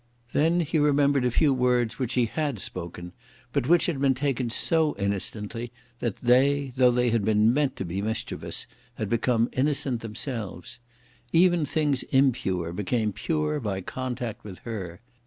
Then 0.33 0.61
he 0.61 0.79
remembered 0.79 1.25
a 1.25 1.29
few 1.29 1.53
words 1.53 1.99
which 1.99 2.13
he 2.15 2.25
had 2.25 2.57
spoken, 2.57 3.11
but 3.53 3.67
which 3.67 3.85
had 3.85 4.01
been 4.01 4.15
taken 4.15 4.49
so 4.49 4.95
innocently, 4.97 5.71
that 5.99 6.15
they, 6.15 6.71
though 6.75 6.89
they 6.89 7.11
had 7.11 7.23
been 7.23 7.53
meant 7.53 7.75
to 7.75 7.85
be 7.85 8.01
mischievous, 8.01 8.65
had 8.95 9.11
become 9.11 9.47
innocent 9.53 10.01
themselves. 10.01 10.79
Even 11.31 11.65
things 11.65 12.01
impure 12.01 12.73
became 12.73 13.13
pure 13.13 13.59
by 13.59 13.79
contact 13.81 14.43
with 14.43 14.57
her. 14.65 15.01